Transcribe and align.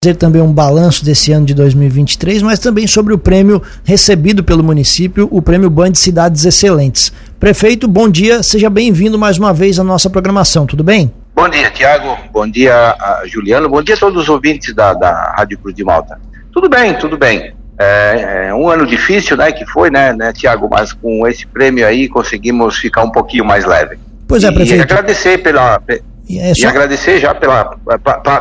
fazer 0.00 0.14
também 0.14 0.40
um 0.40 0.52
balanço 0.52 1.04
desse 1.04 1.32
ano 1.32 1.44
de 1.44 1.52
2023, 1.54 2.40
mas 2.42 2.60
também 2.60 2.86
sobre 2.86 3.12
o 3.12 3.18
prêmio 3.18 3.60
recebido 3.82 4.44
pelo 4.44 4.62
município, 4.62 5.26
o 5.28 5.42
prêmio 5.42 5.68
Band 5.68 5.94
Cidades 5.94 6.44
Excelentes. 6.44 7.12
Prefeito, 7.40 7.88
bom 7.88 8.08
dia, 8.08 8.40
seja 8.44 8.70
bem-vindo 8.70 9.18
mais 9.18 9.38
uma 9.38 9.52
vez 9.52 9.76
à 9.76 9.82
nossa 9.82 10.08
programação, 10.08 10.66
tudo 10.66 10.84
bem? 10.84 11.12
Bom 11.34 11.48
dia, 11.48 11.68
Tiago, 11.72 12.16
bom 12.32 12.48
dia, 12.48 12.94
Juliano, 13.26 13.68
bom 13.68 13.82
dia 13.82 13.96
a 13.96 13.98
todos 13.98 14.22
os 14.22 14.28
ouvintes 14.28 14.72
da, 14.72 14.94
da 14.94 15.34
Rádio 15.36 15.58
Cruz 15.58 15.74
de 15.74 15.82
Malta. 15.82 16.16
Tudo 16.52 16.68
bem, 16.68 16.94
tudo 16.94 17.18
bem. 17.18 17.52
É, 17.76 18.46
é 18.50 18.54
um 18.54 18.68
ano 18.68 18.86
difícil, 18.86 19.36
né, 19.36 19.50
que 19.50 19.66
foi, 19.66 19.90
né, 19.90 20.12
né, 20.12 20.32
Tiago, 20.32 20.68
mas 20.70 20.92
com 20.92 21.26
esse 21.26 21.44
prêmio 21.44 21.84
aí 21.84 22.08
conseguimos 22.08 22.78
ficar 22.78 23.02
um 23.02 23.10
pouquinho 23.10 23.44
mais 23.44 23.64
leve. 23.64 23.98
Pois 24.28 24.44
é, 24.44 24.52
prefeito. 24.52 24.78
E 24.78 24.82
agradecer 24.82 25.38
pela, 25.38 25.82
e, 26.28 26.38
é 26.38 26.54
só... 26.54 26.62
e 26.62 26.66
agradecer 26.66 27.18
já 27.18 27.34
pela, 27.34 27.76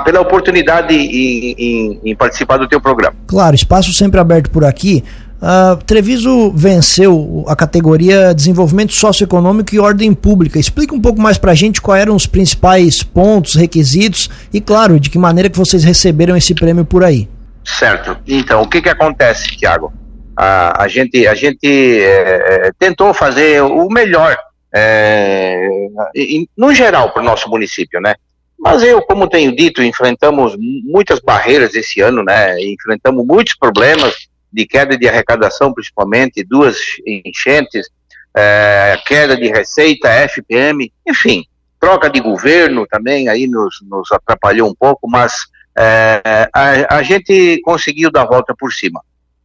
pela 0.04 0.20
oportunidade 0.20 0.94
em, 0.94 1.56
em, 1.58 2.02
em, 2.04 2.16
participar 2.16 2.58
do 2.58 2.68
teu 2.68 2.82
programa. 2.82 3.16
Claro, 3.26 3.56
espaço 3.56 3.94
sempre 3.94 4.20
aberto 4.20 4.50
por 4.50 4.66
aqui. 4.66 5.04
Uh, 5.38 5.78
Treviso 5.86 6.52
venceu 6.52 7.46
a 7.48 7.56
categoria 7.56 8.34
Desenvolvimento 8.34 8.92
Socioeconômico 8.94 9.74
e 9.74 9.80
Ordem 9.80 10.12
Pública. 10.14 10.60
Explica 10.60 10.96
um 10.96 11.00
pouco 11.00 11.22
mais 11.22 11.38
para 11.38 11.52
a 11.52 11.56
gente 11.56 11.80
quais 11.80 12.02
eram 12.02 12.16
os 12.16 12.26
principais 12.26 13.04
pontos, 13.04 13.56
requisitos 13.56 14.30
e, 14.52 14.60
claro, 14.60 15.00
de 15.00 15.10
que 15.10 15.18
maneira 15.20 15.50
que 15.50 15.58
vocês 15.58 15.84
receberam 15.84 16.36
esse 16.36 16.56
prêmio 16.56 16.84
por 16.84 17.04
aí. 17.04 17.30
Certo. 17.64 18.18
Então, 18.26 18.64
o 18.64 18.68
que 18.68 18.82
que 18.82 18.90
acontece, 18.90 19.56
Tiago? 19.56 19.94
A, 20.36 20.84
a 20.84 20.88
gente, 20.88 21.28
a 21.28 21.36
gente 21.36 22.02
é, 22.02 22.72
tentou 22.80 23.14
fazer 23.14 23.62
o 23.62 23.88
melhor 23.90 24.36
é, 24.78 25.70
no 26.56 26.74
geral, 26.74 27.12
para 27.12 27.22
o 27.22 27.26
nosso 27.26 27.50
município, 27.50 28.00
né? 28.00 28.16
Mas 28.60 28.84
eu, 28.84 29.02
como 29.02 29.30
tenho 29.30 29.56
dito, 29.56 29.84
enfrentamos 29.84 30.56
muitas 30.58 31.20
barreiras 31.20 31.76
esse 31.76 32.02
ano, 32.02 32.24
né? 32.24 32.60
Enfrentamos 32.62 33.26
muitos 33.26 33.56
problemas 33.56 34.28
de 34.52 34.66
queda 34.66 34.98
de 34.98 35.08
arrecadação, 35.08 35.74
principalmente, 35.74 36.44
duas 36.44 36.78
enchentes, 37.06 37.88
é, 38.36 38.98
queda 39.06 39.36
de 39.36 39.48
receita, 39.48 40.10
FPM, 40.10 40.92
enfim, 41.08 41.44
troca 41.80 42.10
de 42.10 42.20
governo 42.20 42.86
também 42.88 43.28
aí 43.28 43.48
nos, 43.48 43.80
nos 43.84 44.12
atrapalhou 44.12 44.70
um 44.70 44.76
pouco, 44.76 45.08
mas 45.08 45.46
é, 45.78 46.50
a, 46.54 46.98
a, 46.98 47.04
gente 47.04 47.62
conseguiu 47.64 48.12
dar 48.12 48.24
a 48.24 48.28
volta 48.28 48.56
por 48.58 48.74
cima. 48.74 49.02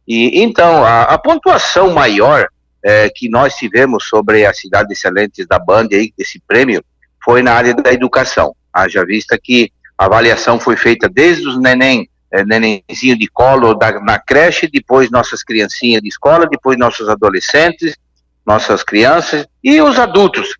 E 0.07 0.41
então 0.41 0.83
a, 0.83 1.03
a 1.03 1.17
pontuação 1.17 1.93
maior 1.93 2.47
é, 2.83 3.09
que 3.09 3.29
nós 3.29 3.55
tivemos 3.55 4.05
sobre 4.05 4.45
a 4.45 4.53
cidade 4.53 4.93
excelentes 4.93 5.47
da 5.47 5.57
Band 5.57 5.87
aí, 5.93 6.13
esse 6.17 6.41
prêmio, 6.45 6.83
foi 7.23 7.41
na 7.41 7.53
área 7.53 7.73
da 7.73 7.93
educação. 7.93 8.55
Haja 8.73 9.05
vista 9.05 9.39
que 9.41 9.71
a 9.97 10.05
avaliação 10.05 10.59
foi 10.59 10.75
feita 10.75 11.07
desde 11.07 11.47
os 11.47 11.59
neném, 11.59 12.09
é, 12.31 12.43
nenenzinho 12.43 13.17
de 13.17 13.27
colo 13.27 13.73
da, 13.73 13.99
na 14.01 14.19
creche, 14.19 14.67
depois 14.67 15.09
nossas 15.09 15.43
criancinhas 15.43 16.01
de 16.01 16.09
escola, 16.09 16.45
depois 16.45 16.77
nossos 16.77 17.07
adolescentes, 17.07 17.95
nossas 18.45 18.83
crianças 18.83 19.47
e 19.63 19.81
os 19.81 19.97
adultos 19.97 20.57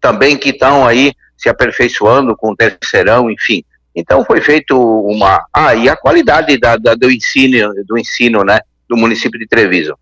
também 0.00 0.36
que 0.36 0.50
estão 0.50 0.86
aí 0.86 1.12
se 1.36 1.48
aperfeiçoando 1.48 2.36
com 2.36 2.50
o 2.50 2.56
terceirão, 2.56 3.30
enfim. 3.30 3.64
Então 3.94 4.24
foi 4.24 4.40
feito 4.40 4.78
uma. 4.78 5.44
Ah, 5.52 5.74
e 5.74 5.88
a 5.88 5.96
qualidade 5.96 6.58
da, 6.58 6.76
da, 6.76 6.94
do 6.94 7.10
ensino, 7.10 7.72
do 7.86 7.98
ensino, 7.98 8.44
né, 8.44 8.60
do 8.88 8.96
município 8.96 9.38
de 9.38 9.46
Treviso. 9.46 9.96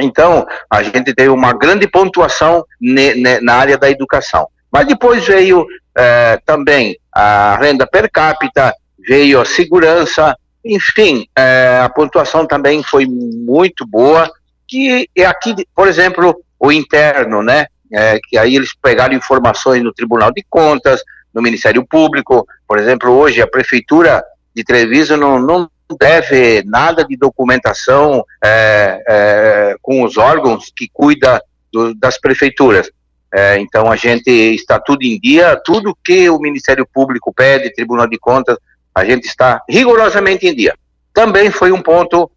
Então, 0.00 0.46
a 0.70 0.82
gente 0.82 1.14
teve 1.14 1.30
uma 1.30 1.52
grande 1.52 1.88
pontuação 1.88 2.64
ne, 2.80 3.14
ne, 3.14 3.40
na 3.40 3.54
área 3.54 3.78
da 3.78 3.90
educação. 3.90 4.46
Mas 4.70 4.86
depois 4.86 5.26
veio 5.26 5.66
eh, 5.96 6.38
também 6.44 6.98
a 7.12 7.56
renda 7.56 7.86
per 7.86 8.10
capita, 8.10 8.74
veio 8.98 9.40
a 9.40 9.44
segurança, 9.44 10.36
enfim, 10.64 11.26
eh, 11.36 11.80
a 11.82 11.88
pontuação 11.88 12.46
também 12.46 12.82
foi 12.82 13.06
muito 13.06 13.86
boa. 13.86 14.30
Que 14.68 15.08
é 15.16 15.24
aqui, 15.24 15.54
por 15.74 15.88
exemplo, 15.88 16.36
o 16.58 16.72
interno, 16.72 17.42
né? 17.42 17.66
É, 17.92 18.18
que 18.18 18.36
aí 18.36 18.56
eles 18.56 18.74
pegaram 18.74 19.14
informações 19.14 19.82
no 19.82 19.94
Tribunal 19.94 20.32
de 20.32 20.44
Contas, 20.50 21.00
no 21.32 21.40
Ministério 21.40 21.86
Público. 21.86 22.46
Por 22.66 22.78
exemplo, 22.78 23.12
hoje 23.12 23.40
a 23.40 23.46
Prefeitura 23.46 24.24
de 24.54 24.64
Treviso 24.64 25.16
não, 25.16 25.38
não 25.38 25.70
deve 25.94 26.62
nada 26.64 27.04
de 27.04 27.16
documentação 27.16 28.24
é, 28.44 29.02
é, 29.06 29.76
com 29.80 30.02
os 30.02 30.16
órgãos 30.16 30.72
que 30.74 30.88
cuida 30.92 31.40
do, 31.72 31.94
das 31.94 32.18
prefeituras. 32.18 32.90
É, 33.32 33.58
então 33.58 33.90
a 33.90 33.96
gente 33.96 34.30
está 34.30 34.78
tudo 34.78 35.02
em 35.02 35.18
dia, 35.18 35.60
tudo 35.64 35.96
que 36.04 36.28
o 36.30 36.38
Ministério 36.38 36.86
Público 36.92 37.32
pede, 37.34 37.72
Tribunal 37.72 38.08
de 38.08 38.18
Contas, 38.18 38.56
a 38.94 39.04
gente 39.04 39.26
está 39.26 39.62
rigorosamente 39.68 40.46
em 40.46 40.54
dia. 40.54 40.74
Também 41.12 41.50
foi 41.50 41.70
um 41.70 41.82
ponto 41.82 42.30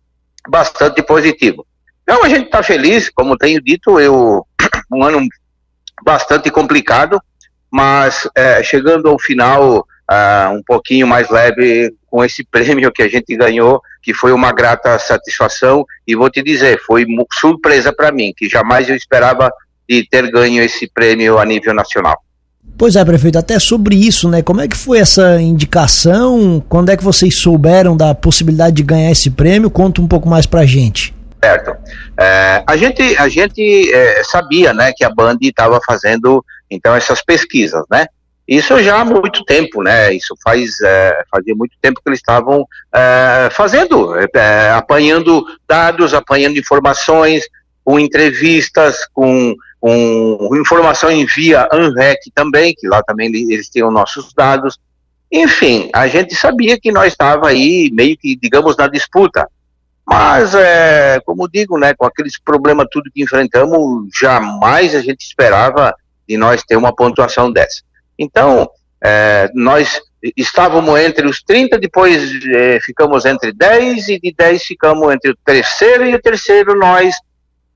bastante 0.47 1.01
positivo. 1.01 1.65
Então 2.03 2.23
a 2.23 2.29
gente 2.29 2.45
está 2.45 2.61
feliz, 2.61 3.09
como 3.09 3.37
tenho 3.37 3.61
dito, 3.61 3.99
eu 3.99 4.45
um 4.91 5.03
ano 5.03 5.25
bastante 6.03 6.49
complicado, 6.49 7.21
mas 7.71 8.27
é, 8.35 8.63
chegando 8.63 9.07
ao 9.07 9.19
final 9.19 9.85
uh, 10.09 10.49
um 10.51 10.63
pouquinho 10.65 11.07
mais 11.07 11.29
leve 11.29 11.93
com 12.09 12.23
esse 12.23 12.43
prêmio 12.43 12.91
que 12.91 13.01
a 13.01 13.07
gente 13.07 13.35
ganhou, 13.35 13.81
que 14.01 14.13
foi 14.13 14.31
uma 14.31 14.51
grata 14.51 14.97
satisfação 14.99 15.85
e 16.07 16.15
vou 16.15 16.29
te 16.29 16.41
dizer, 16.41 16.79
foi 16.85 17.05
surpresa 17.33 17.93
para 17.93 18.11
mim, 18.11 18.33
que 18.35 18.49
jamais 18.49 18.89
eu 18.89 18.95
esperava 18.95 19.51
de 19.87 20.07
ter 20.07 20.29
ganho 20.31 20.61
esse 20.61 20.87
prêmio 20.87 21.37
a 21.39 21.45
nível 21.45 21.73
nacional. 21.73 22.17
Pois 22.77 22.95
é, 22.95 23.03
prefeito, 23.03 23.37
até 23.37 23.59
sobre 23.59 23.95
isso, 23.95 24.29
né? 24.29 24.41
Como 24.41 24.61
é 24.61 24.67
que 24.67 24.77
foi 24.77 24.99
essa 24.99 25.41
indicação? 25.41 26.63
Quando 26.69 26.89
é 26.89 26.95
que 26.95 27.03
vocês 27.03 27.37
souberam 27.37 27.97
da 27.97 28.15
possibilidade 28.15 28.75
de 28.77 28.83
ganhar 28.83 29.11
esse 29.11 29.29
prêmio? 29.29 29.69
Conta 29.69 30.01
um 30.01 30.07
pouco 30.07 30.29
mais 30.29 30.45
pra 30.45 30.65
gente. 30.65 31.13
Certo. 31.43 31.75
É, 32.17 32.63
a 32.65 32.77
gente, 32.77 33.01
a 33.17 33.27
gente 33.27 33.93
é, 33.93 34.23
sabia, 34.23 34.73
né, 34.73 34.91
que 34.95 35.03
a 35.03 35.09
Band 35.09 35.37
estava 35.41 35.79
fazendo, 35.85 36.43
então, 36.69 36.95
essas 36.95 37.21
pesquisas, 37.21 37.83
né? 37.91 38.07
Isso 38.49 38.81
já 38.81 39.01
há 39.01 39.05
muito 39.05 39.45
tempo, 39.45 39.83
né? 39.83 40.11
Isso 40.11 40.35
faz 40.43 40.81
é, 40.81 41.23
fazia 41.31 41.53
muito 41.53 41.75
tempo 41.79 42.01
que 42.01 42.09
eles 42.09 42.17
estavam 42.17 42.65
é, 42.91 43.47
fazendo, 43.51 44.15
é, 44.17 44.71
apanhando 44.71 45.45
dados, 45.67 46.15
apanhando 46.15 46.57
informações, 46.57 47.43
com 47.85 47.99
entrevistas, 47.99 49.05
com, 49.13 49.53
com 49.79 50.57
informação 50.59 51.11
em 51.11 51.27
via 51.27 51.69
ANREC 51.71 52.31
também, 52.33 52.73
que 52.75 52.87
lá 52.87 53.03
também 53.03 53.27
eles 53.27 53.69
têm 53.69 53.83
os 53.83 53.93
nossos 53.93 54.33
dados. 54.33 54.79
Enfim, 55.31 55.87
a 55.93 56.07
gente 56.07 56.33
sabia 56.33 56.79
que 56.79 56.91
nós 56.91 57.13
estava 57.13 57.49
aí 57.49 57.91
meio 57.93 58.17
que, 58.17 58.35
digamos, 58.35 58.75
na 58.75 58.87
disputa. 58.87 59.47
Mas, 60.03 60.55
é, 60.55 61.19
como 61.23 61.47
digo, 61.47 61.77
né, 61.77 61.93
com 61.93 62.03
aqueles 62.03 62.39
problemas 62.39 62.87
tudo 62.91 63.11
que 63.13 63.21
enfrentamos, 63.21 64.09
jamais 64.19 64.95
a 64.95 65.01
gente 65.01 65.21
esperava 65.21 65.93
de 66.27 66.35
nós 66.35 66.63
ter 66.63 66.77
uma 66.77 66.95
pontuação 66.95 67.51
dessa. 67.51 67.87
Então, 68.19 68.69
é, 69.01 69.49
nós 69.55 70.01
estávamos 70.35 70.99
entre 70.99 71.25
os 71.25 71.41
30, 71.41 71.79
depois 71.79 72.31
é, 72.53 72.79
ficamos 72.81 73.25
entre 73.25 73.53
10, 73.53 74.09
e 74.09 74.19
de 74.19 74.33
10 74.37 74.63
ficamos 74.63 75.13
entre 75.13 75.31
o 75.31 75.37
terceiro 75.45 76.05
e 76.05 76.13
o 76.13 76.21
terceiro 76.21 76.77
nós 76.77 77.15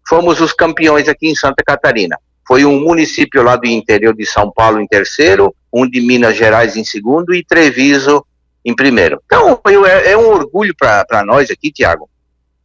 fomos 0.08 0.42
os 0.42 0.52
campeões 0.52 1.08
aqui 1.08 1.30
em 1.30 1.36
Santa 1.36 1.64
Catarina. 1.66 2.18
Foi 2.46 2.66
um 2.66 2.82
município 2.82 3.42
lá 3.42 3.56
do 3.56 3.66
interior 3.66 4.14
de 4.14 4.26
São 4.26 4.52
Paulo 4.52 4.82
em 4.82 4.88
terceiro, 4.88 5.56
um 5.72 5.90
de 5.90 6.02
Minas 6.02 6.36
Gerais 6.36 6.76
em 6.76 6.84
segundo 6.84 7.34
e 7.34 7.44
Treviso 7.44 8.26
em 8.66 8.76
primeiro. 8.76 9.22
Então, 9.26 9.60
eu, 9.68 9.86
é, 9.86 10.12
é, 10.12 10.18
um 10.18 10.28
orgulho 10.28 10.76
para 10.78 11.24
nós 11.26 11.50
aqui, 11.50 11.72
Tiago. 11.72 12.10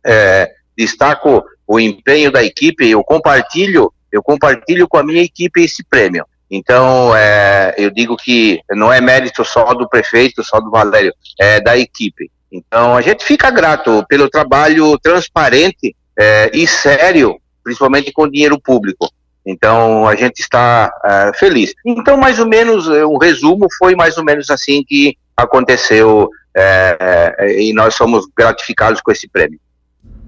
É, 0.04 0.50
destaco 0.76 1.44
o 1.66 1.78
empenho 1.78 2.32
da 2.32 2.42
equipe, 2.42 2.88
eu 2.88 3.04
compartilho, 3.04 3.92
eu 4.10 4.22
compartilho 4.22 4.88
com 4.88 4.96
a 4.96 5.04
minha 5.04 5.22
equipe 5.22 5.62
esse 5.62 5.84
prêmio. 5.84 6.24
Então, 6.50 7.14
é, 7.14 7.74
eu 7.76 7.90
digo 7.90 8.16
que 8.16 8.60
não 8.70 8.92
é 8.92 9.00
mérito 9.00 9.44
só 9.44 9.74
do 9.74 9.88
prefeito, 9.88 10.42
só 10.42 10.60
do 10.60 10.70
Valério, 10.70 11.12
é 11.38 11.60
da 11.60 11.76
equipe. 11.76 12.30
Então, 12.50 12.96
a 12.96 13.00
gente 13.00 13.24
fica 13.24 13.50
grato 13.50 14.04
pelo 14.08 14.30
trabalho 14.30 14.98
transparente 14.98 15.94
é, 16.18 16.50
e 16.54 16.66
sério, 16.66 17.38
principalmente 17.62 18.12
com 18.12 18.28
dinheiro 18.28 18.58
público. 18.58 19.10
Então, 19.44 20.06
a 20.06 20.14
gente 20.14 20.40
está 20.40 20.90
é, 21.04 21.32
feliz. 21.34 21.74
Então, 21.84 22.16
mais 22.16 22.38
ou 22.38 22.46
menos, 22.46 22.88
é, 22.88 23.04
um 23.04 23.18
resumo 23.18 23.66
foi 23.78 23.94
mais 23.94 24.16
ou 24.16 24.24
menos 24.24 24.50
assim 24.50 24.82
que 24.82 25.16
aconteceu 25.36 26.28
é, 26.54 27.34
é, 27.38 27.62
e 27.62 27.72
nós 27.72 27.94
somos 27.94 28.26
gratificados 28.36 29.00
com 29.00 29.12
esse 29.12 29.28
prêmio. 29.28 29.60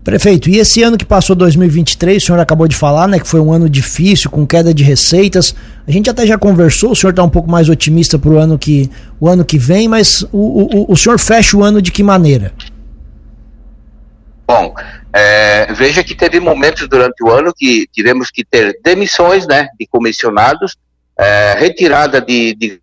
Prefeito, 0.03 0.49
e 0.49 0.57
esse 0.57 0.83
ano 0.83 0.97
que 0.97 1.05
passou 1.05 1.37
2023, 1.37 2.23
o 2.23 2.27
senhor 2.27 2.41
acabou 2.41 2.67
de 2.67 2.75
falar, 2.75 3.07
né, 3.07 3.19
que 3.19 3.29
foi 3.29 3.39
um 3.39 3.53
ano 3.53 3.69
difícil, 3.69 4.31
com 4.31 4.47
queda 4.47 4.73
de 4.73 4.83
receitas. 4.83 5.55
A 5.87 5.91
gente 5.91 6.09
até 6.09 6.27
já 6.27 6.39
conversou, 6.39 6.93
o 6.93 6.97
senhor 6.97 7.11
está 7.11 7.23
um 7.23 7.29
pouco 7.29 7.51
mais 7.51 7.69
otimista 7.69 8.19
para 8.19 8.31
o 8.31 8.39
ano 8.39 8.59
que, 8.59 8.91
o 9.21 9.29
ano 9.29 9.45
que 9.45 9.59
vem, 9.59 9.89
mas 9.89 10.23
o, 10.33 10.87
o, 10.89 10.93
o 10.93 10.97
senhor 10.97 11.19
fecha 11.19 11.55
o 11.55 11.63
ano 11.63 11.83
de 11.83 11.93
que 11.93 12.03
maneira? 12.03 12.51
Bom, 14.49 14.75
é, 15.13 15.71
veja 15.75 16.03
que 16.03 16.15
teve 16.15 16.41
momentos 16.41 16.89
durante 16.89 17.23
o 17.23 17.31
ano 17.31 17.53
que 17.55 17.87
tivemos 17.93 18.31
que 18.31 18.43
ter 18.43 18.81
demissões, 18.83 19.47
né, 19.47 19.69
de 19.79 19.87
comissionados, 19.87 20.79
é, 21.19 21.57
retirada 21.59 22.23
de, 22.23 22.55
de 22.55 22.81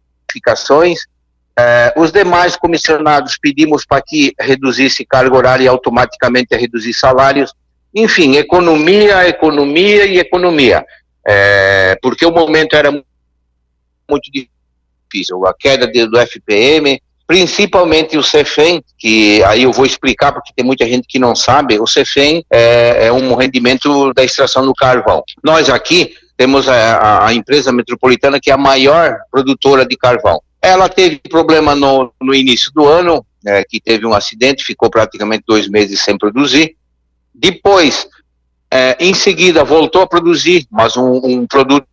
É, 1.59 1.93
os 1.97 2.11
demais 2.11 2.55
comissionados 2.55 3.37
pedimos 3.41 3.85
para 3.85 4.01
que 4.01 4.33
reduzisse 4.39 5.05
carga 5.05 5.35
horária 5.35 5.63
e 5.63 5.67
automaticamente 5.67 6.55
reduzir 6.55 6.93
salários. 6.93 7.53
Enfim, 7.95 8.35
economia, 8.35 9.27
economia 9.27 10.05
e 10.05 10.19
economia. 10.19 10.85
É, 11.25 11.97
porque 12.01 12.25
o 12.25 12.31
momento 12.31 12.75
era 12.75 12.91
muito 12.91 14.31
difícil. 14.31 15.47
A 15.47 15.53
queda 15.53 15.87
do 15.87 16.19
FPM, 16.19 17.01
principalmente 17.27 18.17
o 18.17 18.23
CEFEM, 18.23 18.81
que 18.97 19.43
aí 19.43 19.63
eu 19.63 19.73
vou 19.73 19.85
explicar 19.85 20.31
porque 20.31 20.53
tem 20.55 20.65
muita 20.65 20.87
gente 20.87 21.05
que 21.07 21.19
não 21.19 21.35
sabe, 21.35 21.77
o 21.79 21.85
CEFEM 21.85 22.45
é, 22.49 23.07
é 23.07 23.11
um 23.11 23.35
rendimento 23.35 24.13
da 24.13 24.23
extração 24.23 24.65
do 24.65 24.73
carvão. 24.73 25.21
Nós 25.43 25.69
aqui 25.69 26.15
temos 26.37 26.69
a, 26.69 27.27
a, 27.27 27.33
empresa 27.33 27.71
metropolitana 27.71 28.39
que 28.39 28.49
é 28.49 28.53
a 28.53 28.57
maior 28.57 29.17
produtora 29.29 29.85
de 29.85 29.97
carvão. 29.97 30.39
Ela 30.61 30.89
teve 30.89 31.19
problema 31.29 31.75
no, 31.75 32.11
no 32.21 32.33
início 32.33 32.71
do 32.73 32.87
ano, 32.87 33.25
é, 33.45 33.63
que 33.63 33.79
teve 33.79 34.05
um 34.05 34.13
acidente, 34.13 34.63
ficou 34.63 34.89
praticamente 34.89 35.43
dois 35.47 35.69
meses 35.69 36.01
sem 36.01 36.17
produzir. 36.17 36.75
Depois, 37.33 38.07
é, 38.71 38.97
em 38.99 39.13
seguida, 39.13 39.63
voltou 39.63 40.01
a 40.01 40.07
produzir, 40.07 40.65
mas 40.69 40.97
um, 40.97 41.21
um 41.23 41.47
produto 41.47 41.87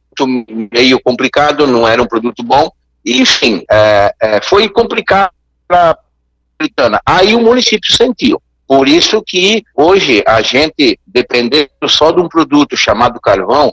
meio 0.72 1.00
complicado, 1.00 1.66
não 1.66 1.87
era 1.87 2.02
um 2.02 2.06
produto 2.06 2.43
bom. 2.43 2.70
Enfim, 3.05 3.62
é, 3.70 4.14
é, 4.20 4.40
foi 4.43 4.69
complicado 4.69 5.31
para 5.69 5.90
a. 5.90 7.00
Aí 7.05 7.34
o 7.34 7.40
município 7.40 7.93
sentiu. 7.93 8.40
Por 8.67 8.88
isso 8.88 9.22
que 9.22 9.62
hoje 9.76 10.25
a 10.26 10.40
gente, 10.40 10.99
dependendo 11.06 11.69
só 11.87 12.10
de 12.10 12.20
um 12.20 12.28
produto 12.28 12.76
chamado 12.76 13.20
carvão, 13.20 13.70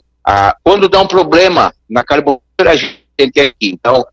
quando 0.64 0.90
dá 0.90 1.00
um 1.00 1.08
problema 1.08 1.74
na 1.90 2.04
carboneira, 2.04 2.42
a 2.66 2.76
gente 2.76 3.06
tem 3.16 3.28
aqui. 3.28 3.54
Então, 3.62 4.06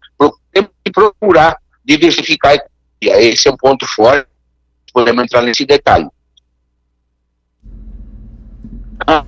temos 0.52 0.70
que 0.84 0.90
procurar 0.90 1.56
diversificar. 1.84 2.56
Esse 3.00 3.48
é 3.48 3.52
um 3.52 3.56
ponto 3.56 3.86
forte. 3.86 4.28
Podemos 4.92 5.22
entrar 5.24 5.42
nesse 5.42 5.64
detalhe. 5.64 6.08
Ah, 9.06 9.24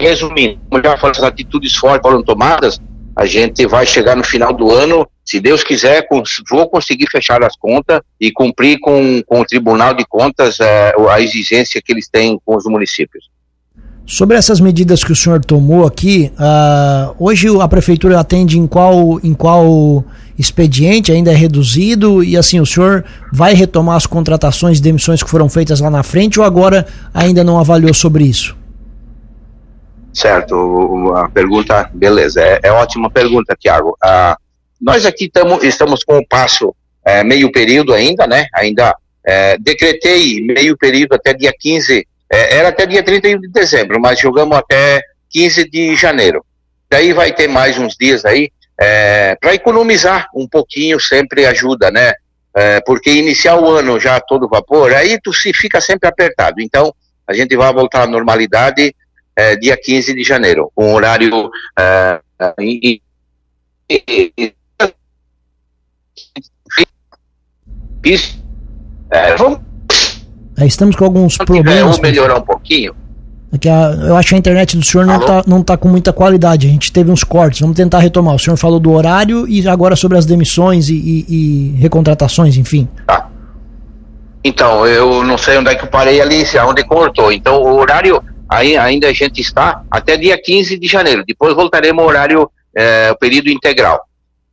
resumindo, 0.00 0.60
como 0.68 0.82
já 0.82 0.96
falei, 0.96 1.16
as 1.16 1.22
atitudes 1.22 1.74
fortes 1.76 2.02
foram 2.02 2.22
tomadas, 2.22 2.80
a 3.14 3.24
gente 3.24 3.66
vai 3.66 3.86
chegar 3.86 4.16
no 4.16 4.24
final 4.24 4.52
do 4.52 4.70
ano, 4.70 5.08
se 5.24 5.40
Deus 5.40 5.64
quiser, 5.64 6.06
vou 6.50 6.68
conseguir 6.68 7.06
fechar 7.10 7.42
as 7.42 7.56
contas 7.56 8.00
e 8.20 8.30
cumprir 8.30 8.78
com, 8.80 9.22
com 9.24 9.40
o 9.40 9.44
Tribunal 9.44 9.94
de 9.94 10.04
Contas 10.04 10.60
é, 10.60 10.92
a 11.10 11.20
exigência 11.20 11.80
que 11.82 11.92
eles 11.92 12.08
têm 12.08 12.38
com 12.44 12.56
os 12.56 12.64
municípios. 12.64 13.30
Sobre 14.06 14.36
essas 14.36 14.60
medidas 14.60 15.02
que 15.02 15.10
o 15.10 15.16
senhor 15.16 15.44
tomou 15.44 15.84
aqui, 15.84 16.32
uh, 16.38 17.14
hoje 17.18 17.48
a 17.60 17.66
prefeitura 17.66 18.20
atende 18.20 18.56
em 18.56 18.64
qual, 18.64 19.18
em 19.20 19.34
qual 19.34 20.04
expediente 20.38 21.10
ainda 21.10 21.32
é 21.32 21.34
reduzido 21.34 22.22
e 22.22 22.36
assim 22.36 22.60
o 22.60 22.66
senhor 22.66 23.04
vai 23.32 23.52
retomar 23.52 23.96
as 23.96 24.06
contratações 24.06 24.78
e 24.78 24.82
demissões 24.82 25.24
que 25.24 25.28
foram 25.30 25.48
feitas 25.48 25.80
lá 25.80 25.90
na 25.90 26.04
frente 26.04 26.38
ou 26.38 26.46
agora 26.46 26.86
ainda 27.12 27.42
não 27.42 27.58
avaliou 27.58 27.92
sobre 27.92 28.24
isso? 28.24 28.56
Certo, 30.12 30.54
a 31.16 31.28
pergunta, 31.28 31.90
beleza, 31.92 32.40
é, 32.40 32.60
é 32.62 32.72
ótima 32.72 33.10
pergunta, 33.10 33.56
Tiago. 33.58 33.98
Ah, 34.00 34.36
nós 34.80 35.04
aqui 35.04 35.28
tamo, 35.28 35.58
estamos 35.64 36.04
com 36.04 36.18
o 36.18 36.26
passo 36.26 36.74
é, 37.04 37.24
meio 37.24 37.50
período 37.50 37.92
ainda, 37.92 38.26
né? 38.26 38.46
Ainda 38.54 38.94
é, 39.26 39.58
decretei 39.58 40.40
meio 40.40 40.76
período 40.76 41.14
até 41.14 41.34
dia 41.34 41.52
15, 41.58 42.06
é, 42.30 42.56
era 42.56 42.68
até 42.68 42.86
dia 42.86 43.02
31 43.02 43.40
de 43.40 43.48
dezembro, 43.48 44.00
mas 44.00 44.18
jogamos 44.18 44.56
até 44.56 45.02
15 45.30 45.70
de 45.70 45.96
janeiro. 45.96 46.44
Daí 46.90 47.12
vai 47.12 47.32
ter 47.32 47.48
mais 47.48 47.78
uns 47.78 47.96
dias 47.96 48.24
aí, 48.24 48.50
é, 48.78 49.36
para 49.40 49.54
economizar 49.54 50.28
um 50.34 50.46
pouquinho 50.46 51.00
sempre 51.00 51.46
ajuda, 51.46 51.90
né? 51.90 52.12
É, 52.54 52.80
porque 52.80 53.10
iniciar 53.10 53.56
o 53.56 53.70
ano 53.70 54.00
já 54.00 54.18
todo 54.18 54.48
vapor, 54.48 54.92
aí 54.94 55.18
tu 55.22 55.32
se 55.32 55.52
fica 55.52 55.80
sempre 55.80 56.08
apertado. 56.08 56.60
Então, 56.60 56.94
a 57.26 57.34
gente 57.34 57.54
vai 57.56 57.72
voltar 57.72 58.02
à 58.02 58.06
normalidade 58.06 58.94
é, 59.34 59.56
dia 59.56 59.76
15 59.76 60.14
de 60.14 60.22
janeiro, 60.22 60.72
um 60.76 60.94
horário 60.94 61.50
é, 61.78 62.20
e, 62.58 63.02
e, 63.90 64.54
isso, 68.04 68.42
é, 69.10 69.36
vamos 69.36 69.58
é, 69.58 69.65
Estamos 70.64 70.96
com 70.96 71.04
alguns 71.04 71.36
problemas. 71.36 71.80
Vamos 71.80 72.00
melhorar 72.00 72.38
um 72.38 72.42
pouquinho. 72.42 72.94
É 73.52 73.70
a, 73.70 74.08
eu 74.08 74.16
acho 74.16 74.30
que 74.30 74.34
a 74.34 74.38
internet 74.38 74.76
do 74.76 74.84
senhor 74.84 75.06
não 75.06 75.18
está 75.18 75.42
não 75.46 75.62
tá 75.62 75.76
com 75.76 75.88
muita 75.88 76.12
qualidade. 76.12 76.66
A 76.66 76.70
gente 76.70 76.92
teve 76.92 77.10
uns 77.10 77.24
cortes. 77.24 77.60
Vamos 77.60 77.76
tentar 77.76 77.98
retomar. 77.98 78.34
O 78.34 78.38
senhor 78.38 78.56
falou 78.56 78.80
do 78.80 78.92
horário 78.92 79.46
e 79.48 79.66
agora 79.68 79.96
sobre 79.96 80.18
as 80.18 80.26
demissões 80.26 80.88
e, 80.88 80.94
e, 80.94 81.26
e 81.28 81.76
recontratações, 81.78 82.56
enfim. 82.56 82.88
Tá. 83.06 83.30
Então, 84.44 84.86
eu 84.86 85.24
não 85.24 85.36
sei 85.36 85.58
onde 85.58 85.70
é 85.70 85.74
que 85.74 85.84
eu 85.84 85.88
parei 85.88 86.20
ali, 86.20 86.44
onde 86.68 86.84
cortou. 86.84 87.32
Então, 87.32 87.60
o 87.62 87.76
horário 87.78 88.22
aí 88.48 88.76
ainda 88.76 89.08
a 89.08 89.12
gente 89.12 89.40
está 89.40 89.82
até 89.90 90.16
dia 90.16 90.40
15 90.40 90.78
de 90.78 90.86
janeiro. 90.86 91.24
Depois 91.26 91.54
voltaremos 91.54 92.00
ao 92.02 92.08
horário, 92.08 92.50
é, 92.74 93.10
o 93.10 93.16
período 93.16 93.50
integral. 93.50 94.00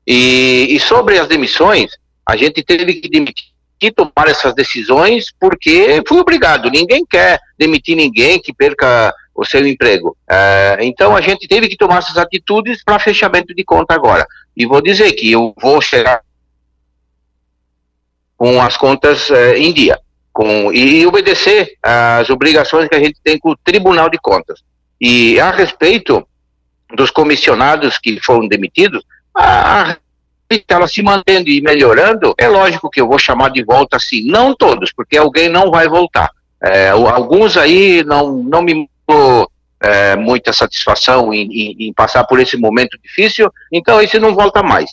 E, 0.06 0.68
e, 0.72 0.80
sobre 0.80 1.18
as 1.20 1.28
demissões, 1.28 1.92
a 2.28 2.36
gente 2.36 2.64
teve 2.64 2.94
que 2.96 3.10
demitir, 3.10 3.46
tomar 3.92 4.28
essas 4.28 4.54
decisões 4.54 5.34
porque 5.40 6.02
foi 6.08 6.20
obrigado. 6.20 6.70
Ninguém 6.70 7.06
quer 7.06 7.40
demitir 7.58 7.96
ninguém 7.96 8.40
que 8.40 8.54
perca 8.54 9.14
o 9.36 9.44
seu 9.44 9.66
emprego. 9.66 10.16
É, 10.30 10.78
então 10.82 11.16
a 11.16 11.22
gente 11.22 11.48
teve 11.48 11.68
que 11.68 11.78
tomar 11.78 11.98
essas 11.98 12.18
atitudes 12.18 12.84
para 12.84 13.00
fechamento 13.00 13.54
de 13.54 13.64
conta 13.64 13.94
agora. 13.94 14.26
E 14.56 14.66
vou 14.66 14.82
dizer 14.82 15.12
que 15.14 15.32
eu 15.32 15.54
vou 15.60 15.82
chegar 15.82 16.22
com 18.38 18.62
as 18.62 18.78
contas 18.78 19.30
é, 19.32 19.58
em 19.58 19.74
dia 19.74 20.00
com, 20.34 20.74
e 20.74 21.06
obedecer 21.06 21.78
às 21.82 22.30
obrigações 22.30 22.90
que 22.90 22.96
a 22.96 23.00
gente 23.00 23.20
tem 23.24 23.38
com 23.38 23.52
o 23.52 23.58
Tribunal 23.58 24.10
de 24.10 24.18
Contas. 24.18 24.62
E 25.00 25.40
a 25.40 25.52
respeito 25.52 26.28
dos 26.96 27.12
comissionados 27.12 27.98
que 27.98 28.20
foram 28.20 28.48
demitidos, 28.48 29.04
a 29.36 29.96
ela 30.68 30.88
se 30.88 31.02
mantendo 31.02 31.50
e 31.50 31.62
melhorando, 31.62 32.34
é 32.38 32.48
lógico 32.48 32.90
que 32.90 33.00
eu 33.00 33.08
vou 33.08 33.18
chamar 33.18 33.50
de 33.50 33.64
volta 33.64 33.98
assim, 33.98 34.26
não 34.26 34.56
todos, 34.56 34.92
porque 34.92 35.18
alguém 35.18 35.50
não 35.50 35.72
vai 35.72 35.88
voltar. 35.88 36.30
É, 36.62 36.90
alguns 36.90 37.58
aí 37.58 38.04
não, 38.04 38.38
não 38.44 38.62
me 38.62 38.90
é, 39.82 40.16
muita 40.16 40.54
satisfação 40.54 41.34
em, 41.34 41.48
em, 41.52 41.88
em, 41.88 41.94
passar 41.94 42.24
por 42.24 42.40
esse 42.40 42.56
momento 42.56 42.98
difícil, 43.04 43.52
então 43.72 44.02
esse 44.02 44.18
não 44.18 44.34
volta 44.34 44.64
mais. 44.64 44.92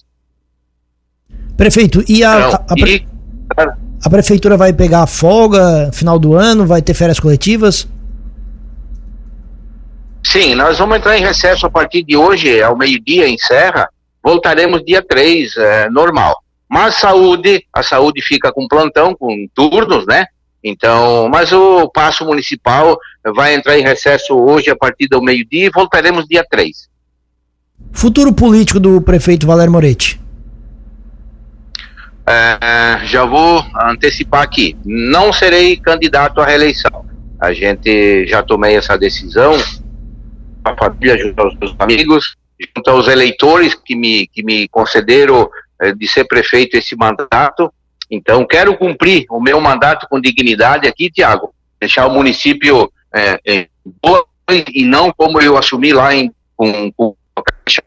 Prefeito, 1.56 2.02
e 2.08 2.24
a, 2.24 2.48
a, 2.48 2.56
a, 2.56 2.74
e, 2.76 3.06
a 4.04 4.10
prefeitura 4.10 4.56
vai 4.56 4.72
pegar 4.72 5.06
folga 5.06 5.90
final 5.92 6.18
do 6.18 6.34
ano, 6.34 6.66
vai 6.66 6.82
ter 6.82 6.94
férias 6.94 7.20
coletivas? 7.20 7.86
Sim, 10.24 10.54
nós 10.54 10.78
vamos 10.78 10.98
entrar 10.98 11.16
em 11.16 11.22
recesso 11.22 11.66
a 11.66 11.70
partir 11.70 12.02
de 12.02 12.16
hoje, 12.16 12.62
ao 12.62 12.76
meio-dia, 12.76 13.28
em 13.28 13.38
Serra. 13.38 13.88
Voltaremos 14.22 14.84
dia 14.84 15.02
3, 15.02 15.56
é, 15.56 15.90
normal. 15.90 16.36
Mas 16.68 16.96
saúde, 16.96 17.64
a 17.72 17.82
saúde 17.82 18.22
fica 18.22 18.52
com 18.52 18.68
plantão, 18.68 19.14
com 19.14 19.48
turnos, 19.54 20.06
né? 20.06 20.26
Então, 20.62 21.28
mas 21.28 21.52
o 21.52 21.88
passo 21.88 22.24
municipal 22.24 22.98
vai 23.34 23.54
entrar 23.54 23.78
em 23.78 23.82
recesso 23.82 24.34
hoje 24.36 24.70
a 24.70 24.76
partir 24.76 25.08
do 25.08 25.22
meio-dia 25.22 25.66
e 25.66 25.70
voltaremos 25.70 26.26
dia 26.26 26.44
3. 26.48 26.88
Futuro 27.92 28.32
político 28.32 28.78
do 28.78 29.00
prefeito 29.00 29.46
Valério 29.46 29.72
Moretti. 29.72 30.20
É, 32.26 33.04
já 33.06 33.24
vou 33.24 33.64
antecipar 33.82 34.42
aqui, 34.42 34.76
não 34.84 35.32
serei 35.32 35.76
candidato 35.76 36.40
à 36.40 36.46
reeleição. 36.46 37.04
A 37.40 37.52
gente 37.52 38.26
já 38.26 38.42
tomei 38.42 38.76
essa 38.76 38.96
decisão, 38.96 39.56
a 40.64 40.76
família 40.76 41.18
junto 41.18 41.40
aos 41.40 41.58
meus 41.58 41.74
amigos, 41.78 42.36
junto 42.76 42.90
aos 42.90 43.08
eleitores 43.08 43.74
que 43.74 43.94
me, 43.96 44.26
que 44.26 44.42
me 44.42 44.68
concederam 44.68 45.48
é, 45.80 45.92
de 45.92 46.06
ser 46.06 46.24
prefeito 46.24 46.76
esse 46.76 46.94
mandato. 46.94 47.72
Então, 48.10 48.46
quero 48.46 48.76
cumprir 48.76 49.24
o 49.30 49.40
meu 49.40 49.60
mandato 49.60 50.06
com 50.08 50.20
dignidade 50.20 50.86
aqui, 50.86 51.10
Tiago, 51.10 51.54
deixar 51.80 52.06
o 52.06 52.10
município 52.10 52.92
é, 53.14 53.40
é, 53.46 53.68
boa 54.02 54.26
e 54.74 54.84
não 54.84 55.12
como 55.12 55.40
eu 55.40 55.56
assumi 55.56 55.92
lá 55.92 56.12
em 56.14 56.32
com, 56.56 56.92
com, 56.92 57.14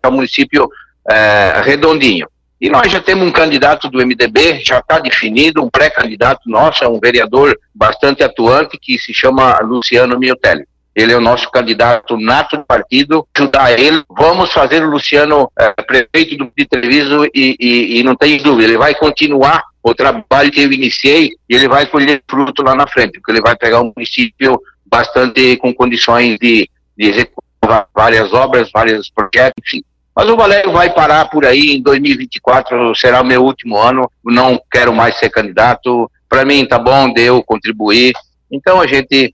o 0.06 0.12
município 0.12 0.70
é, 1.10 1.62
redondinho. 1.64 2.28
E 2.60 2.70
nós 2.70 2.90
já 2.90 3.02
temos 3.02 3.28
um 3.28 3.32
candidato 3.32 3.90
do 3.90 4.00
MDB, 4.00 4.64
já 4.64 4.80
está 4.80 4.98
definido, 4.98 5.62
um 5.62 5.70
pré-candidato 5.70 6.50
nosso, 6.50 6.84
é 6.84 6.88
um 6.88 7.00
vereador 7.00 7.60
bastante 7.76 8.24
atuante, 8.24 8.80
que 8.82 8.98
se 8.98 9.14
chama 9.14 9.60
Luciano 9.60 10.18
Miotelli. 10.18 10.66
Ele 10.96 11.12
é 11.12 11.18
o 11.18 11.22
nosso 11.22 11.50
candidato 11.50 12.18
nato 12.18 12.58
do 12.58 12.66
partido, 12.66 13.28
ajudar 13.36 13.78
ele. 13.80 14.04
Vamos 14.10 14.52
fazer 14.52 14.84
o 14.84 14.90
Luciano 14.90 15.52
é, 15.58 15.72
prefeito 15.84 16.38
do 16.38 16.52
Treviso 16.70 17.26
e, 17.34 17.56
e, 17.60 18.00
e 18.00 18.04
não 18.04 18.16
tem 18.16 18.38
dúvida, 18.38 18.70
ele 18.70 18.78
vai 18.78 18.94
continuar 18.94 19.64
o 19.82 19.94
trabalho 19.94 20.52
que 20.52 20.62
eu 20.62 20.72
iniciei 20.72 21.32
e 21.50 21.56
ele 21.56 21.68
vai 21.68 21.86
colher 21.86 22.24
fruto 22.30 22.64
lá 22.64 22.74
na 22.74 22.88
frente, 22.88 23.20
porque 23.20 23.32
ele 23.32 23.42
vai 23.42 23.56
pegar 23.56 23.82
um 23.82 23.92
município 23.96 24.60
bastante 24.86 25.58
com 25.58 25.74
condições 25.74 26.38
de, 26.40 26.70
de 26.98 27.10
executar 27.10 27.88
várias 27.94 28.32
obras, 28.34 28.70
vários 28.74 29.10
projetos, 29.10 29.62
enfim. 29.66 29.84
Mas 30.16 30.30
o 30.30 30.38
Valério 30.38 30.72
vai 30.72 30.94
parar 30.94 31.26
por 31.26 31.46
aí 31.46 31.76
em 31.76 31.82
2024, 31.82 32.96
será 32.96 33.22
o 33.22 33.26
meu 33.26 33.44
último 33.44 33.78
ano, 33.78 34.10
não 34.24 34.62
quero 34.72 34.94
mais 34.94 35.18
ser 35.18 35.30
candidato. 35.30 36.10
Para 36.30 36.46
mim 36.46 36.66
tá 36.66 36.78
bom, 36.78 37.12
deu, 37.12 37.42
contribuir. 37.44 38.14
Então 38.52 38.80
a 38.80 38.86
gente, 38.86 39.34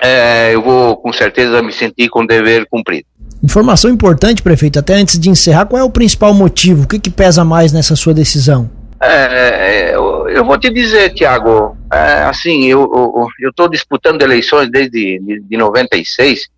é, 0.00 0.54
eu 0.54 0.62
vou 0.62 0.96
com 0.96 1.12
certeza 1.12 1.62
me 1.62 1.72
sentir 1.72 2.08
com 2.08 2.20
o 2.20 2.26
dever 2.26 2.66
cumprido. 2.66 3.06
Informação 3.42 3.90
importante, 3.90 4.42
prefeito, 4.42 4.78
até 4.78 4.94
antes 4.94 5.18
de 5.18 5.28
encerrar, 5.30 5.66
qual 5.66 5.80
é 5.80 5.84
o 5.84 5.90
principal 5.90 6.34
motivo? 6.34 6.84
O 6.84 6.88
que, 6.88 6.98
que 6.98 7.10
pesa 7.10 7.44
mais 7.44 7.72
nessa 7.72 7.94
sua 7.94 8.12
decisão? 8.12 8.70
É, 9.00 9.94
eu, 9.94 10.28
eu, 10.28 10.44
vou 10.44 10.58
te 10.58 10.70
dizer, 10.70 11.14
Tiago, 11.14 11.76
é, 11.92 12.24
assim, 12.24 12.64
eu 12.64 13.28
estou 13.48 13.68
disputando 13.68 14.22
eleições 14.22 14.68
desde 14.70 15.20
de, 15.20 15.40
de 15.40 15.56
96, 15.56 16.48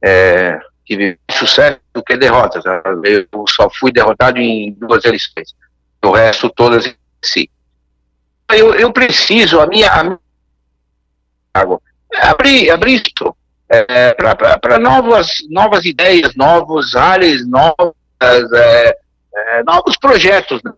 é, 0.00 0.58
tive 0.84 1.18
sucesso 1.30 1.78
do 1.92 2.02
que 2.02 2.16
derrotas. 2.16 2.62
Eu 3.04 3.44
só 3.48 3.68
fui 3.68 3.90
derrotado 3.90 4.38
em 4.38 4.72
duas 4.72 5.04
eleições, 5.04 5.54
o 6.04 6.12
resto 6.12 6.48
todas 6.50 6.86
em 6.86 6.94
si. 7.20 7.50
Eu, 8.52 8.74
eu 8.74 8.92
preciso, 8.92 9.60
a 9.60 9.66
minha, 9.66 9.90
a 9.90 10.04
minha 10.04 10.18
abrir, 12.14 12.70
abrir 12.70 12.94
isso 12.94 13.36
é, 13.68 14.14
para 14.14 14.78
novas, 14.78 15.28
novas 15.50 15.84
ideias, 15.84 16.34
novos 16.34 16.96
áreas, 16.96 17.46
novas, 17.46 17.94
é, 18.22 18.96
é, 19.34 19.62
novos 19.64 19.96
projetos. 19.96 20.60
Né? 20.62 20.72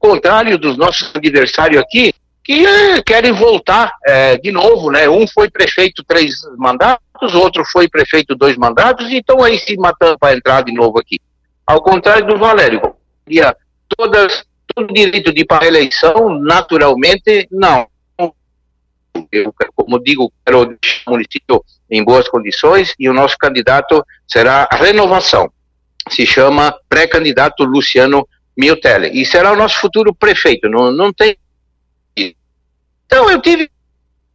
Ao 0.00 0.10
contrário 0.10 0.58
dos 0.58 0.76
nossos 0.76 1.10
adversários 1.14 1.80
aqui, 1.80 2.12
que 2.44 2.64
é, 2.64 3.02
querem 3.02 3.32
voltar 3.32 3.92
é, 4.06 4.36
de 4.36 4.52
novo, 4.52 4.90
né? 4.90 5.08
Um 5.08 5.26
foi 5.26 5.50
prefeito 5.50 6.04
três 6.04 6.34
mandatos, 6.56 7.34
outro 7.34 7.64
foi 7.72 7.88
prefeito 7.88 8.36
dois 8.36 8.56
mandatos, 8.56 9.10
e 9.10 9.16
estão 9.16 9.42
aí 9.42 9.58
se 9.58 9.76
matando 9.76 10.16
para 10.18 10.36
entrar 10.36 10.62
de 10.62 10.72
novo 10.72 11.00
aqui. 11.00 11.18
Ao 11.66 11.82
contrário 11.82 12.24
do 12.24 12.38
Valério, 12.38 12.94
todas, 13.96 14.44
todo 14.72 14.94
direito 14.94 15.34
de 15.34 15.44
para 15.44 15.66
eleição, 15.66 16.38
naturalmente, 16.38 17.48
não. 17.50 17.88
Eu, 19.30 19.54
como 19.74 20.02
digo, 20.02 20.32
quero 20.44 20.66
deixar 20.66 21.02
o 21.06 21.10
município 21.10 21.64
em 21.90 22.04
boas 22.04 22.28
condições 22.28 22.94
e 22.98 23.08
o 23.08 23.14
nosso 23.14 23.36
candidato 23.38 24.04
será 24.26 24.68
a 24.70 24.76
renovação. 24.76 25.50
Se 26.08 26.26
chama 26.26 26.74
pré-candidato 26.88 27.64
Luciano 27.64 28.26
Miotelli. 28.56 29.20
E 29.20 29.26
será 29.26 29.52
o 29.52 29.56
nosso 29.56 29.78
futuro 29.80 30.14
prefeito. 30.14 30.68
Não, 30.68 30.90
não 30.90 31.12
tem 31.12 31.36
então 33.06 33.30
eu 33.30 33.40
tive 33.40 33.70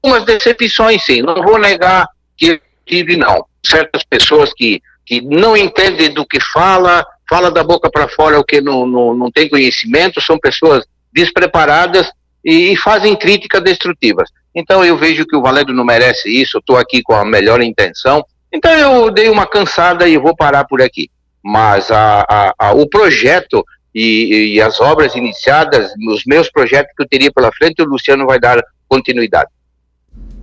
umas 0.03 0.25
decepções, 0.25 1.03
sim. 1.03 1.21
Não 1.21 1.35
vou 1.35 1.59
negar 1.59 2.07
que 2.37 2.59
tive, 2.85 3.15
não. 3.15 3.45
Certas 3.63 4.03
pessoas 4.03 4.53
que, 4.53 4.81
que 5.05 5.21
não 5.21 5.55
entendem 5.55 6.13
do 6.13 6.25
que 6.25 6.39
fala, 6.39 7.05
fala 7.29 7.51
da 7.51 7.63
boca 7.63 7.89
para 7.91 8.07
fora 8.07 8.39
o 8.39 8.43
que 8.43 8.59
não, 8.59 8.87
não, 8.87 9.13
não 9.13 9.31
tem 9.31 9.47
conhecimento, 9.47 10.21
são 10.21 10.39
pessoas 10.39 10.85
despreparadas 11.13 12.09
e, 12.43 12.71
e 12.71 12.77
fazem 12.77 13.15
críticas 13.15 13.61
destrutivas. 13.61 14.29
Então 14.53 14.83
eu 14.83 14.97
vejo 14.97 15.25
que 15.25 15.35
o 15.35 15.41
Valério 15.41 15.73
não 15.73 15.83
merece 15.83 16.29
isso, 16.29 16.57
estou 16.57 16.77
aqui 16.77 17.01
com 17.01 17.13
a 17.13 17.25
melhor 17.25 17.61
intenção. 17.61 18.23
Então 18.51 18.71
eu 18.71 19.09
dei 19.09 19.29
uma 19.29 19.45
cansada 19.45 20.07
e 20.07 20.17
vou 20.17 20.35
parar 20.35 20.65
por 20.65 20.81
aqui. 20.81 21.09
Mas 21.43 21.89
a, 21.89 22.25
a, 22.29 22.53
a, 22.57 22.71
o 22.73 22.87
projeto 22.87 23.65
e, 23.95 24.53
e, 24.55 24.61
as 24.61 24.79
obras 24.79 25.15
iniciadas, 25.15 25.91
os 26.07 26.23
meus 26.25 26.49
projetos 26.49 26.93
que 26.95 27.03
eu 27.03 27.07
teria 27.07 27.31
pela 27.31 27.51
frente, 27.51 27.81
o 27.81 27.85
Luciano 27.85 28.25
vai 28.25 28.39
dar 28.39 28.61
continuidade. 28.87 29.49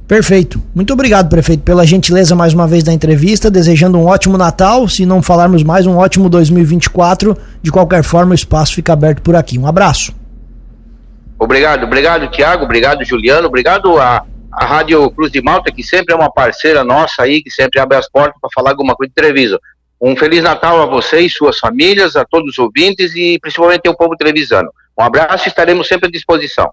Perfeito. 0.07 0.61
Muito 0.75 0.93
obrigado, 0.93 1.29
prefeito, 1.29 1.63
pela 1.63 1.87
gentileza 1.87 2.35
mais 2.35 2.55
uma 2.55 2.67
vez 2.67 2.83
da 2.83 2.93
entrevista, 2.95 3.51
desejando 3.51 3.99
um 3.99 4.07
ótimo 4.07 4.39
Natal, 4.39 4.89
se 4.89 5.05
não 5.05 5.23
falarmos 5.23 5.63
mais, 5.63 5.87
um 5.87 5.97
ótimo 5.97 6.31
2024. 6.31 7.37
De 7.63 7.71
qualquer 7.71 8.03
forma, 8.03 8.33
o 8.33 8.35
espaço 8.35 8.75
fica 8.75 8.95
aberto 8.95 9.21
por 9.21 9.37
aqui. 9.37 9.59
Um 9.59 9.67
abraço. 9.67 10.15
Obrigado, 11.39 11.85
obrigado, 11.85 12.29
Tiago, 12.31 12.65
obrigado, 12.65 13.05
Juliano, 13.05 13.47
obrigado 13.47 13.99
a, 13.99 14.25
a 14.53 14.67
Rádio 14.67 15.09
Cruz 15.13 15.31
de 15.31 15.41
Malta, 15.41 15.71
que 15.71 15.85
sempre 15.85 16.13
é 16.13 16.17
uma 16.17 16.33
parceira 16.33 16.83
nossa 16.83 17.23
aí, 17.23 17.41
que 17.43 17.51
sempre 17.51 17.79
abre 17.79 17.97
as 17.97 18.11
portas 18.11 18.41
para 18.41 18.51
falar 18.53 18.71
alguma 18.71 18.97
coisa 18.97 19.09
de 19.09 19.15
televisão. 19.15 19.59
Um 20.01 20.17
Feliz 20.17 20.43
Natal 20.43 20.83
a 20.83 20.87
vocês, 20.87 21.33
suas 21.33 21.59
famílias, 21.59 22.17
a 22.17 22.25
todos 22.25 22.53
os 22.53 22.59
ouvintes 22.59 23.15
e 23.15 23.39
principalmente 23.41 23.87
ao 23.87 23.97
povo 23.97 24.17
televisando. 24.17 24.71
Um 24.99 25.03
abraço 25.03 25.47
e 25.47 25.49
estaremos 25.49 25.87
sempre 25.87 26.09
à 26.09 26.11
disposição. 26.11 26.67